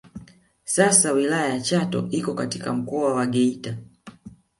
[0.63, 3.77] Sasa wilaya ya Chato iko katika Mkoa wa Geita